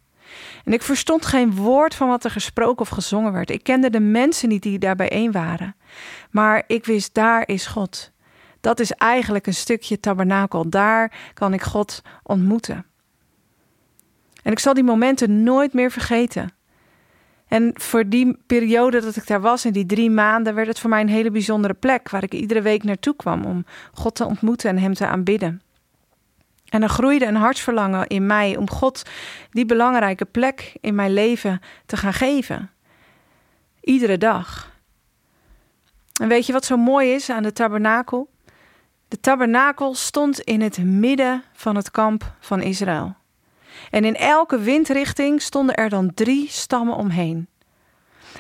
En 0.64 0.72
ik 0.72 0.82
verstond 0.82 1.26
geen 1.26 1.54
woord 1.54 1.94
van 1.94 2.08
wat 2.08 2.24
er 2.24 2.30
gesproken 2.30 2.80
of 2.80 2.88
gezongen 2.88 3.32
werd. 3.32 3.50
Ik 3.50 3.62
kende 3.62 3.90
de 3.90 4.00
mensen 4.00 4.48
niet 4.48 4.62
die 4.62 4.78
daar 4.78 4.96
bijeen 4.96 5.32
waren. 5.32 5.76
Maar 6.30 6.64
ik 6.66 6.84
wist, 6.84 7.14
daar 7.14 7.48
is 7.48 7.66
God. 7.66 8.10
Dat 8.60 8.80
is 8.80 8.92
eigenlijk 8.92 9.46
een 9.46 9.54
stukje 9.54 10.00
tabernakel. 10.00 10.70
Daar 10.70 11.12
kan 11.34 11.52
ik 11.52 11.62
God 11.62 12.02
ontmoeten. 12.22 12.86
En 14.42 14.52
ik 14.52 14.58
zal 14.58 14.74
die 14.74 14.84
momenten 14.84 15.42
nooit 15.42 15.72
meer 15.72 15.90
vergeten. 15.90 16.52
En 17.48 17.72
voor 17.74 18.08
die 18.08 18.38
periode 18.46 19.00
dat 19.00 19.16
ik 19.16 19.26
daar 19.26 19.40
was, 19.40 19.64
in 19.64 19.72
die 19.72 19.86
drie 19.86 20.10
maanden, 20.10 20.54
werd 20.54 20.68
het 20.68 20.78
voor 20.78 20.90
mij 20.90 21.00
een 21.00 21.08
hele 21.08 21.30
bijzondere 21.30 21.74
plek 21.74 22.10
waar 22.10 22.22
ik 22.22 22.32
iedere 22.34 22.62
week 22.62 22.82
naartoe 22.82 23.16
kwam 23.16 23.44
om 23.44 23.64
God 23.92 24.14
te 24.14 24.24
ontmoeten 24.24 24.70
en 24.70 24.78
Hem 24.78 24.94
te 24.94 25.06
aanbidden. 25.06 25.62
En 26.68 26.82
er 26.82 26.88
groeide 26.88 27.26
een 27.26 27.36
hartsverlangen 27.36 28.06
in 28.06 28.26
mij 28.26 28.56
om 28.56 28.70
God 28.70 29.02
die 29.50 29.66
belangrijke 29.66 30.24
plek 30.24 30.76
in 30.80 30.94
mijn 30.94 31.12
leven 31.12 31.60
te 31.86 31.96
gaan 31.96 32.12
geven. 32.12 32.70
Iedere 33.80 34.18
dag. 34.18 34.76
En 36.20 36.28
weet 36.28 36.46
je 36.46 36.52
wat 36.52 36.64
zo 36.64 36.76
mooi 36.76 37.12
is 37.12 37.30
aan 37.30 37.42
de 37.42 37.52
tabernakel? 37.52 38.30
De 39.08 39.20
tabernakel 39.20 39.94
stond 39.94 40.40
in 40.40 40.60
het 40.60 40.78
midden 40.84 41.42
van 41.52 41.76
het 41.76 41.90
kamp 41.90 42.32
van 42.40 42.62
Israël. 42.62 43.17
En 43.90 44.04
in 44.04 44.16
elke 44.16 44.58
windrichting 44.58 45.42
stonden 45.42 45.74
er 45.74 45.88
dan 45.88 46.14
drie 46.14 46.48
stammen 46.48 46.94
omheen. 46.94 47.48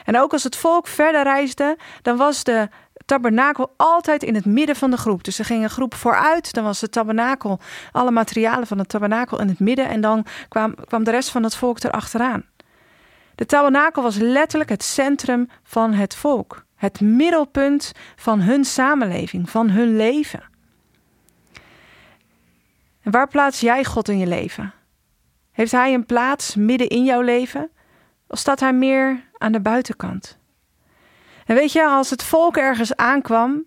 En 0.04 0.18
ook 0.18 0.32
als 0.32 0.44
het 0.44 0.56
volk 0.56 0.86
verder 0.86 1.22
reisde, 1.22 1.76
dan 2.02 2.16
was 2.16 2.44
de 2.44 2.68
tabernakel 3.04 3.74
altijd 3.76 4.22
in 4.22 4.34
het 4.34 4.44
midden 4.44 4.76
van 4.76 4.90
de 4.90 4.96
groep. 4.96 5.24
Dus 5.24 5.38
er 5.38 5.44
ging 5.44 5.62
een 5.62 5.70
groep 5.70 5.94
vooruit, 5.94 6.52
dan 6.52 6.64
was 6.64 6.80
de 6.80 6.88
tabernakel, 6.88 7.60
alle 7.92 8.10
materialen 8.10 8.66
van 8.66 8.78
het 8.78 8.88
tabernakel 8.88 9.40
in 9.40 9.48
het 9.48 9.60
midden 9.60 9.88
en 9.88 10.00
dan 10.00 10.26
kwam, 10.48 10.74
kwam 10.74 11.04
de 11.04 11.10
rest 11.10 11.30
van 11.30 11.42
het 11.42 11.54
volk 11.54 11.82
erachteraan. 11.82 12.44
De 13.34 13.46
tabernakel 13.46 14.02
was 14.02 14.16
letterlijk 14.16 14.70
het 14.70 14.82
centrum 14.82 15.48
van 15.62 15.92
het 15.92 16.14
volk, 16.14 16.64
het 16.74 17.00
middelpunt 17.00 17.92
van 18.16 18.40
hun 18.40 18.64
samenleving, 18.64 19.50
van 19.50 19.70
hun 19.70 19.96
leven. 19.96 20.42
En 23.02 23.10
waar 23.10 23.28
plaats 23.28 23.60
jij 23.60 23.84
God 23.84 24.08
in 24.08 24.18
je 24.18 24.26
leven? 24.26 24.72
Heeft 25.58 25.72
hij 25.72 25.94
een 25.94 26.06
plaats 26.06 26.54
midden 26.54 26.88
in 26.88 27.04
jouw 27.04 27.20
leven? 27.20 27.70
Of 28.28 28.38
staat 28.38 28.60
hij 28.60 28.72
meer 28.72 29.24
aan 29.38 29.52
de 29.52 29.60
buitenkant? 29.60 30.38
En 31.46 31.54
weet 31.54 31.72
je, 31.72 31.86
als 31.86 32.10
het 32.10 32.22
volk 32.22 32.56
ergens 32.56 32.96
aankwam, 32.96 33.64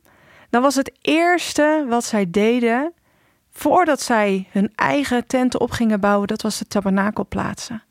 dan 0.50 0.62
was 0.62 0.76
het 0.76 0.92
eerste 1.02 1.86
wat 1.88 2.04
zij 2.04 2.30
deden 2.30 2.94
voordat 3.50 4.02
zij 4.02 4.48
hun 4.52 4.72
eigen 4.76 5.28
tenten 5.28 5.60
op 5.60 5.72
gingen 5.72 6.00
bouwen, 6.00 6.28
dat 6.28 6.42
was 6.42 6.58
de 6.58 6.68
tabernakel 6.68 7.28
plaatsen. 7.28 7.84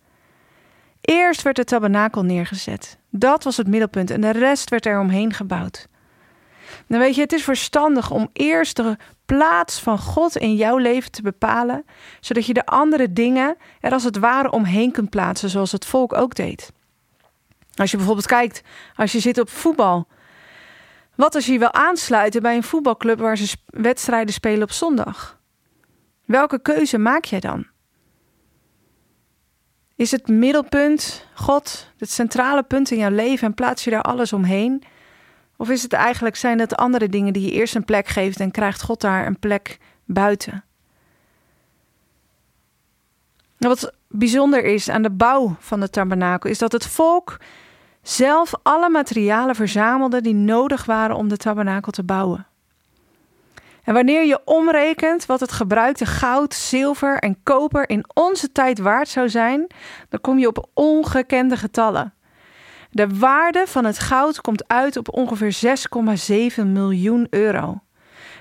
Eerst 1.00 1.42
werd 1.42 1.57
de 1.57 1.64
tabernakel 1.64 2.23
neergezet. 2.23 2.99
Dat 3.11 3.45
was 3.45 3.57
het 3.57 3.69
middelpunt 3.69 4.11
en 4.11 4.21
de 4.21 4.30
rest 4.30 4.71
werd 4.71 4.87
er 4.87 5.00
omheen 5.00 5.33
gebouwd. 5.33 5.88
Dan 6.87 6.99
weet 6.99 7.15
je, 7.15 7.21
het 7.21 7.33
is 7.33 7.45
verstandig 7.45 8.11
om 8.11 8.31
eerst 8.33 8.77
de 8.77 8.97
plaats 9.25 9.81
van 9.81 9.99
God 9.99 10.37
in 10.37 10.55
jouw 10.55 10.77
leven 10.77 11.11
te 11.11 11.23
bepalen, 11.23 11.85
zodat 12.21 12.47
je 12.47 12.53
de 12.53 12.67
andere 12.67 13.12
dingen 13.12 13.57
er 13.81 13.93
als 13.93 14.05
het 14.05 14.19
ware 14.19 14.50
omheen 14.50 14.93
kunt 14.93 15.11
plaatsen, 15.11 15.50
zoals 15.50 15.73
het 15.73 15.87
volk 15.87 16.12
ook 16.12 16.35
deed. 16.35 16.73
Als 17.75 17.91
je 17.91 17.97
bijvoorbeeld 17.97 18.27
kijkt, 18.27 18.62
als 18.97 19.12
je 19.12 19.21
zit 19.21 19.39
op 19.39 19.50
voetbal. 19.50 20.09
Wat 21.15 21.35
als 21.35 21.47
je 21.47 21.53
je 21.53 21.59
wil 21.59 21.73
aansluiten 21.73 22.43
bij 22.43 22.57
een 22.57 22.62
voetbalclub 22.62 23.19
waar 23.19 23.37
ze 23.37 23.57
wedstrijden 23.67 24.35
spelen 24.35 24.62
op 24.62 24.73
zondag? 24.73 25.39
Welke 26.25 26.62
keuze 26.62 26.99
maak 26.99 27.25
jij 27.25 27.41
dan? 27.41 27.67
Is 29.97 30.11
het 30.11 30.29
middelpunt 30.29 31.27
God, 31.35 31.93
het 31.99 32.11
centrale 32.11 32.62
punt 32.62 32.91
in 32.91 32.99
jouw 32.99 33.11
leven 33.11 33.47
en 33.47 33.55
plaats 33.55 33.85
je 33.85 33.91
daar 33.91 34.03
alles 34.03 34.33
omheen? 34.33 34.83
Of 35.61 35.71
is 35.71 35.83
het 35.83 35.93
eigenlijk 35.93 36.37
zijn 36.37 36.59
dat 36.59 36.76
andere 36.76 37.09
dingen 37.09 37.33
die 37.33 37.43
je 37.43 37.52
eerst 37.52 37.75
een 37.75 37.85
plek 37.85 38.09
geeft 38.09 38.40
en 38.40 38.50
krijgt 38.50 38.83
God 38.83 39.00
daar 39.00 39.26
een 39.26 39.38
plek 39.38 39.79
buiten? 40.05 40.64
Nou, 43.59 43.75
wat 43.75 43.93
bijzonder 44.09 44.64
is 44.64 44.88
aan 44.88 45.02
de 45.02 45.11
bouw 45.11 45.57
van 45.59 45.81
de 45.81 45.90
tabernakel 45.90 46.50
is 46.50 46.59
dat 46.59 46.73
het 46.73 46.87
volk 46.87 47.37
zelf 48.02 48.52
alle 48.62 48.88
materialen 48.88 49.55
verzamelde 49.55 50.21
die 50.21 50.35
nodig 50.35 50.85
waren 50.85 51.17
om 51.17 51.29
de 51.29 51.37
tabernakel 51.37 51.93
te 51.93 52.05
bouwen. 52.05 52.47
En 53.85 53.95
wanneer 53.95 54.25
je 54.25 54.40
omrekent 54.45 55.26
wat 55.26 55.40
het 55.40 55.52
gebruikte 55.52 56.07
goud, 56.07 56.55
zilver 56.55 57.19
en 57.19 57.43
koper 57.43 57.88
in 57.88 58.05
onze 58.14 58.52
tijd 58.52 58.79
waard 58.79 59.09
zou 59.09 59.29
zijn, 59.29 59.67
dan 60.09 60.21
kom 60.21 60.38
je 60.38 60.47
op 60.47 60.69
ongekende 60.75 61.57
getallen. 61.57 62.14
De 62.91 63.09
waarde 63.19 63.65
van 63.67 63.85
het 63.85 63.99
goud 63.99 64.41
komt 64.41 64.69
uit 64.69 64.97
op 64.97 65.15
ongeveer 65.15 65.77
6,7 66.61 66.67
miljoen 66.67 67.27
euro. 67.31 67.81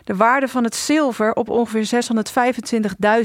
De 0.03 0.15
waarde 0.15 0.47
van 0.47 0.63
het 0.63 0.75
zilver 0.75 1.33
op 1.33 1.49
ongeveer 1.49 2.03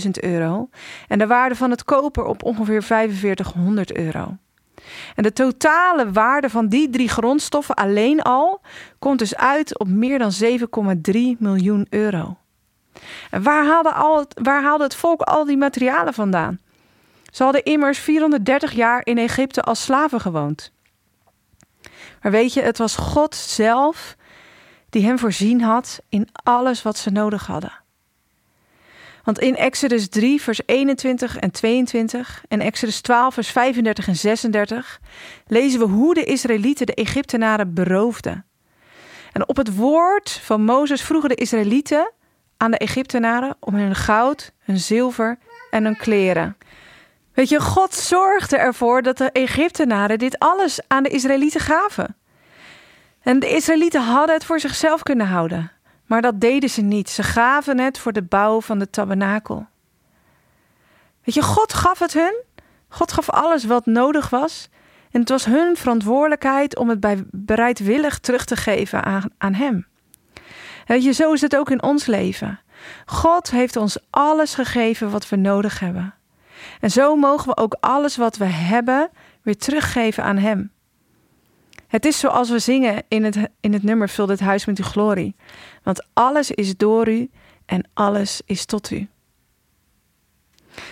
625.000 0.05 0.11
euro. 0.11 0.69
En 1.09 1.19
de 1.19 1.27
waarde 1.27 1.55
van 1.55 1.71
het 1.71 1.85
koper 1.85 2.25
op 2.25 2.43
ongeveer 2.43 2.83
4500 2.83 3.97
euro. 3.97 4.37
En 5.15 5.23
de 5.23 5.33
totale 5.33 6.13
waarde 6.13 6.51
van 6.51 6.69
die 6.69 6.91
drie 6.91 7.09
grondstoffen 7.09 7.75
alleen 7.75 8.23
al 8.23 8.61
komt 8.99 9.19
dus 9.19 9.37
uit 9.37 9.79
op 9.79 9.89
meer 9.89 10.19
dan 10.19 10.33
7,3 10.43 11.39
miljoen 11.39 11.87
euro. 11.91 12.37
En 13.31 13.43
waar 13.43 13.67
haalde, 13.67 13.93
al 13.93 14.19
het, 14.19 14.41
waar 14.43 14.63
haalde 14.63 14.85
het 14.85 14.97
volk 14.97 15.21
al 15.21 15.45
die 15.45 15.57
materialen 15.57 16.15
vandaan? 16.15 16.59
Ze 17.33 17.43
hadden 17.43 17.63
immers 17.63 17.99
430 17.99 18.73
jaar 18.73 19.01
in 19.05 19.19
Egypte 19.19 19.63
als 19.63 19.83
slaven 19.83 20.21
gewoond. 20.21 20.74
Maar 22.25 22.33
weet 22.33 22.53
je, 22.53 22.63
het 22.63 22.79
was 22.79 22.97
God 22.97 23.35
zelf 23.35 24.17
die 24.91 25.05
hem 25.05 25.19
voorzien 25.19 25.61
had 25.61 26.01
in 26.09 26.29
alles 26.33 26.83
wat 26.83 26.99
ze 26.99 27.11
nodig 27.11 27.47
hadden. 27.47 27.73
Want 29.25 29.39
in 29.39 29.57
Exodus 29.57 30.09
3, 30.09 30.43
vers 30.43 30.61
21 30.67 31.37
en 31.37 31.51
22 31.51 32.45
en 32.49 32.61
Exodus 32.61 33.01
12, 33.01 33.35
vers 33.35 33.49
35 33.49 34.09
en 34.09 34.17
36 34.17 35.01
lezen 35.47 35.79
we 35.79 35.85
hoe 35.85 36.15
de 36.15 36.25
Israëlieten 36.25 36.87
de 36.87 36.95
Egyptenaren 36.95 37.75
beroofden. 37.75 38.45
En 39.33 39.49
op 39.49 39.57
het 39.57 39.77
woord 39.77 40.31
van 40.31 40.65
Mozes 40.65 41.03
vroegen 41.03 41.29
de 41.29 41.35
Israëlieten 41.35 42.13
aan 42.57 42.71
de 42.71 42.79
Egyptenaren 42.79 43.57
om 43.61 43.75
hun 43.75 43.95
goud, 43.95 44.53
hun 44.59 44.79
zilver 44.79 45.39
en 45.71 45.85
hun 45.85 45.97
kleren. 45.97 46.57
Weet 47.35 47.49
je, 47.49 47.61
God 47.61 47.95
zorgde 47.95 48.57
ervoor 48.57 49.03
dat 49.03 49.19
de 49.19 49.31
Egyptenaren 49.31 50.19
dit 50.19 50.39
alles 50.39 50.81
aan 50.87 51.03
de 51.03 51.09
Israëlieten 51.09 51.61
gaven. 51.61 52.17
En 53.23 53.39
de 53.39 53.49
Israëlieten 53.49 54.03
hadden 54.03 54.35
het 54.35 54.45
voor 54.45 54.61
zichzelf 54.61 55.03
kunnen 55.03 55.27
houden. 55.27 55.73
Maar 56.07 56.23
dat 56.23 56.41
deden 56.41 56.71
ze 56.71 56.81
niet. 56.81 57.11
Ze 57.11 57.23
gaven 57.23 57.79
het 57.79 57.99
voor 57.99 58.13
de 58.13 58.23
bouw 58.23 58.61
van 58.61 58.79
de 58.79 58.91
tabernakel. 58.91 59.67
Weet 61.25 61.35
je, 61.35 61.43
God 61.43 61.75
gaf 61.75 61.99
het 61.99 62.13
hun. 62.13 62.43
God 62.89 63.13
gaf 63.13 63.31
alles 63.31 63.65
wat 63.65 63.87
nodig 63.87 64.31
was. 64.31 64.69
En 65.11 65.21
het 65.21 65.29
was 65.29 65.45
hun 65.45 65.77
verantwoordelijkheid 65.77 66.77
om 66.77 66.89
het 66.89 67.01
bij 67.01 67.25
bereidwillig 67.31 68.19
terug 68.19 68.45
te 68.45 68.57
geven 68.57 69.05
aan, 69.05 69.31
aan 69.39 69.55
Hem. 69.55 69.87
Weet 70.87 71.05
je, 71.05 71.13
zo 71.13 71.33
is 71.33 71.41
het 71.41 71.57
ook 71.57 71.71
in 71.71 71.83
ons 71.83 72.07
leven. 72.07 72.61
God 73.07 73.51
heeft 73.51 73.77
ons 73.77 73.99
alles 74.11 74.55
gegeven 74.55 75.11
wat 75.11 75.29
we 75.29 75.37
nodig 75.37 75.81
hebben. 75.81 76.15
En 76.81 76.91
zo 76.91 77.17
mogen 77.17 77.49
we 77.49 77.57
ook 77.57 77.77
alles 77.81 78.17
wat 78.17 78.37
we 78.37 78.45
hebben 78.45 79.11
weer 79.43 79.57
teruggeven 79.57 80.25
aan 80.25 80.37
Hem. 80.37 80.73
Het 81.87 82.05
is 82.05 82.19
zoals 82.19 82.51
we 82.51 82.59
zingen 82.59 83.03
in 83.09 83.25
het, 83.25 83.37
in 83.61 83.73
het 83.73 83.83
nummer 83.83 84.09
Vul 84.09 84.27
dit 84.27 84.41
huis 84.41 84.65
met 84.65 84.79
uw 84.79 84.85
glorie. 84.85 85.37
Want 85.83 86.07
alles 86.13 86.51
is 86.51 86.77
door 86.77 87.09
u 87.09 87.31
en 87.67 87.89
alles 87.95 88.41
is 88.47 88.65
tot 88.65 88.91
u. 88.91 89.09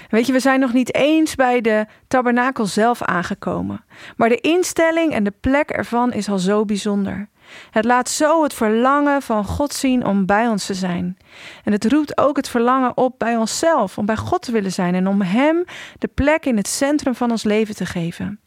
Weet 0.09 0.27
je, 0.27 0.33
we 0.33 0.41
zijn 0.41 0.61
nog 0.61 0.73
niet 0.73 0.95
eens 0.95 1.35
bij 1.35 1.61
de 1.61 1.87
tabernakel 2.09 2.67
zelf 2.67 3.03
aangekomen. 3.03 3.85
Maar 4.17 4.29
de 4.29 4.41
instelling 4.41 5.13
en 5.13 5.25
de 5.25 5.33
plek 5.41 5.71
ervan 5.71 6.13
is 6.13 6.29
al 6.29 6.39
zo 6.39 6.65
bijzonder. 6.65 7.29
Het 7.71 7.85
laat 7.85 8.09
zo 8.09 8.43
het 8.43 8.55
verlangen 8.55 9.23
van 9.23 9.45
God 9.45 9.73
zien 9.73 10.07
om 10.07 10.27
bij 10.27 10.49
ons 10.49 10.67
te 10.67 10.75
zijn. 10.75 11.17
En 11.65 11.73
het 11.73 11.85
roept 11.85 12.19
ook 12.19 12.37
het 12.37 12.49
verlangen 12.49 12.97
op 12.97 13.15
bij 13.19 13.37
onszelf, 13.37 13.99
om 13.99 14.07
bij 14.07 14.17
God 14.17 14.43
te 14.43 14.53
willen 14.53 14.73
zijn 14.73 14.95
en 14.95 15.07
om 15.07 15.23
Hem 15.23 15.65
de 15.99 16.09
plek 16.09 16.47
in 16.47 16.57
het 16.57 16.69
centrum 16.69 17.15
van 17.15 17.31
ons 17.31 17.45
leven 17.45 17.75
te 17.75 17.87
geven. 17.87 18.41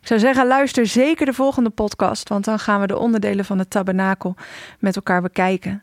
Ik 0.00 0.08
zou 0.08 0.20
zeggen, 0.20 0.46
luister 0.46 0.86
zeker 0.86 1.26
de 1.26 1.32
volgende 1.32 1.70
podcast, 1.70 2.28
want 2.28 2.44
dan 2.44 2.58
gaan 2.58 2.80
we 2.80 2.86
de 2.86 2.98
onderdelen 2.98 3.44
van 3.44 3.58
het 3.58 3.70
tabernakel 3.70 4.36
met 4.78 4.96
elkaar 4.96 5.22
bekijken. 5.22 5.82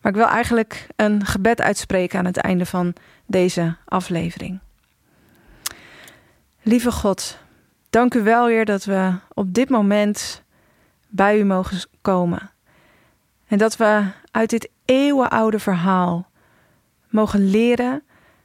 Maar 0.00 0.12
ik 0.12 0.18
wil 0.18 0.28
eigenlijk 0.28 0.86
een 0.96 1.26
gebed 1.26 1.60
uitspreken 1.60 2.18
aan 2.18 2.24
het 2.24 2.36
einde 2.36 2.66
van 2.66 2.94
deze 3.26 3.76
aflevering. 3.84 4.58
Lieve 6.62 6.92
God, 6.92 7.38
dank 7.90 8.14
u 8.14 8.22
wel 8.22 8.46
weer 8.46 8.64
dat 8.64 8.84
we 8.84 9.12
op 9.34 9.54
dit 9.54 9.68
moment 9.68 10.42
bij 11.08 11.38
u 11.38 11.44
mogen 11.44 11.78
komen. 12.02 12.50
En 13.46 13.58
dat 13.58 13.76
we 13.76 14.04
uit 14.30 14.50
dit 14.50 14.70
eeuwenoude 14.84 15.58
verhaal 15.58 16.30
mogen 17.08 17.50
leren 17.50 18.02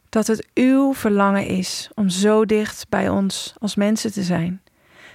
dat 0.10 0.28
het 0.28 0.48
uw 0.54 0.94
verlangen 0.94 1.46
is 1.46 1.90
om 1.94 2.10
zo 2.10 2.46
dicht 2.46 2.86
bij 2.90 3.10
ons 3.10 3.54
als 3.60 3.76
mensen 3.76 4.12
te 4.12 4.24
zijn. 4.24 4.62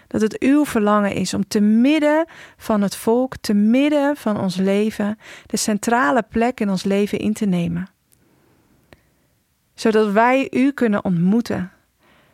Dat 0.06 0.20
het 0.20 0.38
uw 0.38 0.64
verlangen 0.64 1.12
is 1.12 1.34
om 1.34 1.48
te 1.48 1.60
midden 1.60 2.26
van 2.56 2.82
het 2.82 2.96
volk, 2.96 3.36
te 3.36 3.54
midden 3.54 4.16
van 4.16 4.40
ons 4.40 4.56
leven, 4.56 5.18
de 5.46 5.56
centrale 5.56 6.22
plek 6.28 6.60
in 6.60 6.70
ons 6.70 6.84
leven 6.84 7.18
in 7.18 7.32
te 7.32 7.46
nemen. 7.46 7.88
Zodat 9.74 10.12
wij 10.12 10.48
u 10.50 10.72
kunnen 10.72 11.04
ontmoeten. 11.04 11.70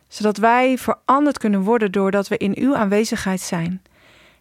Zodat 0.07 0.37
wij 0.37 0.77
veranderd 0.77 1.37
kunnen 1.37 1.61
worden 1.61 1.91
doordat 1.91 2.27
we 2.27 2.37
in 2.37 2.57
uw 2.57 2.75
aanwezigheid 2.75 3.41
zijn. 3.41 3.81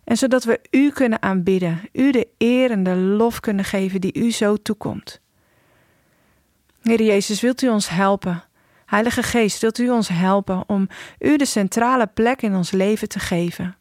En 0.04 0.16
zodat 0.16 0.44
we 0.44 0.60
u 0.70 0.90
kunnen 0.90 1.22
aanbidden, 1.22 1.80
u 1.92 2.10
de 2.10 2.28
eer 2.38 2.70
en 2.70 2.82
de 2.82 2.96
lof 2.96 3.40
kunnen 3.40 3.64
geven 3.64 4.00
die 4.00 4.14
u 4.14 4.30
zo 4.30 4.56
toekomt. 4.56 5.20
Heer 6.82 7.02
Jezus, 7.02 7.40
wilt 7.40 7.62
u 7.62 7.68
ons 7.68 7.88
helpen? 7.88 8.44
Heilige 8.86 9.22
Geest, 9.22 9.60
wilt 9.60 9.78
u 9.78 9.90
ons 9.90 10.08
helpen 10.08 10.64
om 10.66 10.88
u 11.18 11.36
de 11.36 11.44
centrale 11.44 12.06
plek 12.06 12.42
in 12.42 12.54
ons 12.54 12.70
leven 12.70 13.08
te 13.08 13.18
geven? 13.18 13.76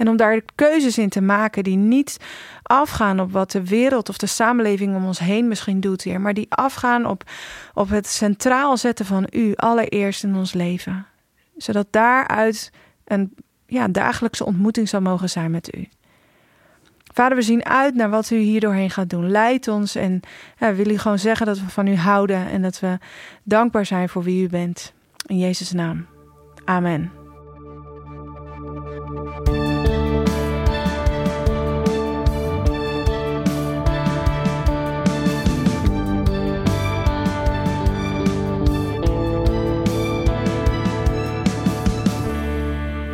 En 0.00 0.08
om 0.08 0.16
daar 0.16 0.40
keuzes 0.54 0.98
in 0.98 1.08
te 1.08 1.20
maken 1.20 1.64
die 1.64 1.76
niet 1.76 2.16
afgaan 2.62 3.20
op 3.20 3.32
wat 3.32 3.50
de 3.50 3.64
wereld 3.64 4.08
of 4.08 4.16
de 4.16 4.26
samenleving 4.26 4.96
om 4.96 5.06
ons 5.06 5.18
heen 5.18 5.48
misschien 5.48 5.80
doet, 5.80 6.02
Heer, 6.02 6.20
maar 6.20 6.34
die 6.34 6.46
afgaan 6.48 7.06
op, 7.06 7.30
op 7.74 7.88
het 7.88 8.06
centraal 8.06 8.76
zetten 8.76 9.06
van 9.06 9.26
U 9.30 9.52
allereerst 9.56 10.24
in 10.24 10.36
ons 10.36 10.52
leven. 10.52 11.06
Zodat 11.56 11.86
daaruit 11.90 12.70
een 13.04 13.34
ja, 13.70 13.88
dagelijkse 13.88 14.44
ontmoeting 14.44 14.88
zal 14.88 15.00
mogen 15.00 15.30
zijn 15.30 15.50
met 15.50 15.76
U. 15.76 15.88
Vader, 17.12 17.36
we 17.36 17.42
zien 17.42 17.64
uit 17.64 17.94
naar 17.94 18.10
wat 18.10 18.30
u 18.30 18.36
hier 18.36 18.60
doorheen 18.60 18.90
gaat 18.90 19.10
doen. 19.10 19.30
Leid 19.30 19.68
ons 19.68 19.94
en 19.94 20.20
ja, 20.58 20.74
wil 20.74 20.90
u 20.90 20.98
gewoon 20.98 21.18
zeggen 21.18 21.46
dat 21.46 21.60
we 21.60 21.68
van 21.68 21.86
u 21.86 21.96
houden 21.96 22.46
en 22.48 22.62
dat 22.62 22.80
we 22.80 22.98
dankbaar 23.42 23.86
zijn 23.86 24.08
voor 24.08 24.22
wie 24.22 24.42
u 24.42 24.48
bent. 24.48 24.92
In 25.26 25.38
Jezus' 25.38 25.72
naam. 25.72 26.06
Amen. 26.64 27.19